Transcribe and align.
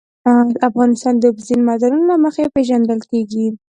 افغانستان 0.69 1.13
د 1.17 1.23
اوبزین 1.29 1.59
معدنونه 1.67 2.05
له 2.11 2.15
مخې 2.25 2.45
پېژندل 2.55 2.99
کېږي. 3.11 3.47